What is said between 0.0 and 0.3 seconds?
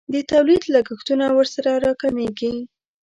د